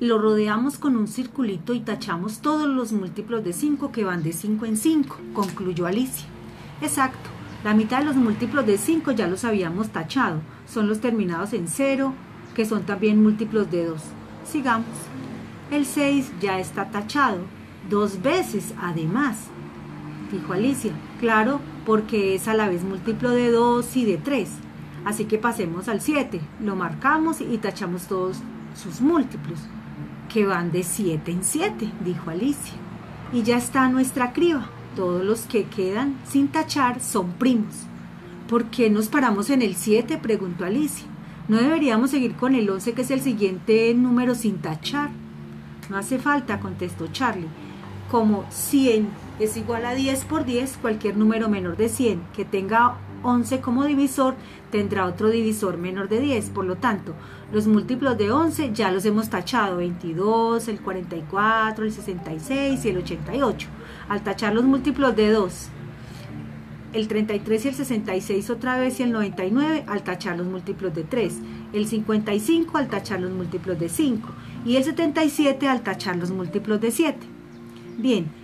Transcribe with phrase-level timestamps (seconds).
[0.00, 4.32] lo rodeamos con un circulito y tachamos todos los múltiplos de 5 que van de
[4.32, 6.26] 5 en 5, concluyó Alicia.
[6.80, 7.30] Exacto,
[7.62, 11.68] la mitad de los múltiplos de 5 ya los habíamos tachado, son los terminados en
[11.68, 12.12] 0,
[12.54, 14.00] que son también múltiplos de 2.
[14.44, 14.88] Sigamos.
[15.70, 17.38] El 6 ya está tachado,
[17.88, 19.44] dos veces además,
[20.32, 20.92] dijo Alicia.
[21.20, 24.50] Claro, porque es a la vez múltiplo de 2 y de 3.
[25.04, 28.38] Así que pasemos al 7, lo marcamos y tachamos todos
[28.74, 29.60] sus múltiplos
[30.32, 32.74] que van de 7 en 7, dijo Alicia.
[33.32, 34.66] Y ya está nuestra criba.
[34.96, 37.74] Todos los que quedan sin tachar son primos.
[38.48, 40.18] ¿Por qué nos paramos en el 7?
[40.18, 41.06] preguntó Alicia.
[41.48, 45.10] ¿No deberíamos seguir con el 11, que es el siguiente número sin tachar?
[45.90, 47.48] No hace falta, contestó Charlie.
[48.10, 49.08] Como 100
[49.40, 53.84] es igual a 10 por 10, cualquier número menor de 100 que tenga 11 como
[53.84, 54.34] divisor
[54.70, 56.50] tendrá otro divisor menor de 10.
[56.50, 57.14] Por lo tanto,
[57.52, 62.98] los múltiplos de 11 ya los hemos tachado, 22, el 44, el 66 y el
[62.98, 63.68] 88.
[64.08, 65.68] Al tachar los múltiplos de 2,
[66.92, 71.02] el 33 y el 66 otra vez y el 99 al tachar los múltiplos de
[71.02, 71.34] 3,
[71.72, 74.28] el 55 al tachar los múltiplos de 5
[74.64, 77.18] y el 77 al tachar los múltiplos de 7.
[77.98, 78.43] Bien,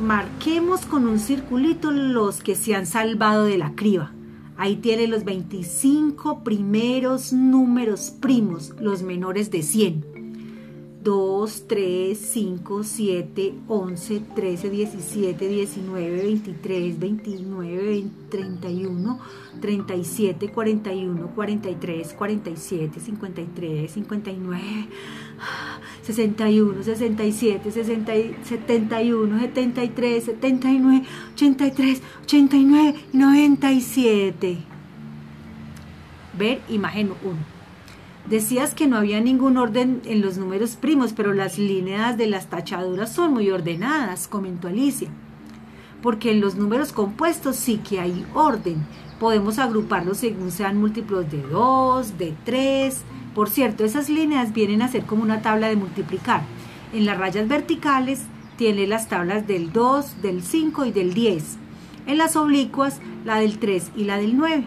[0.00, 4.12] marquemos con un circulito los que se han salvado de la criba.
[4.56, 10.14] Ahí tiene los 25 primeros números primos, los menores de 100.
[11.04, 19.18] 2, 3, 5, 7, 11, 13, 17, 19, 23, 29, 31,
[19.60, 24.62] 37, 41, 43, 47, 53, 59,
[26.04, 28.12] 61, 67, 60,
[28.44, 31.02] 71, 73, 79,
[31.32, 34.58] 83, 89, 97.
[36.36, 37.54] Ver imagen 1.
[38.28, 42.48] Decías que no había ningún orden en los números primos, pero las líneas de las
[42.48, 45.08] tachaduras son muy ordenadas, comentó Alicia.
[46.02, 48.86] Porque en los números compuestos sí que hay orden.
[49.20, 53.02] Podemos agruparlos según sean múltiplos de 2, de 3.
[53.34, 56.42] Por cierto, esas líneas vienen a ser como una tabla de multiplicar.
[56.92, 58.22] En las rayas verticales
[58.56, 61.58] tiene las tablas del 2, del 5 y del 10.
[62.06, 64.64] En las oblicuas la del 3 y la del 9.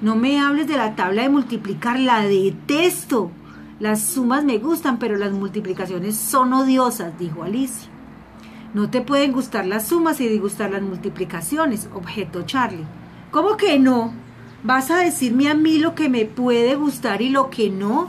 [0.00, 3.30] No me hables de la tabla de multiplicar, la detesto.
[3.80, 7.90] Las sumas me gustan, pero las multiplicaciones son odiosas, dijo Alicia.
[8.72, 12.84] No te pueden gustar las sumas y disgustar las multiplicaciones, objetó Charlie.
[13.30, 14.12] ¿Cómo que no?
[14.64, 18.08] ¿Vas a decirme a mí lo que me puede gustar y lo que no?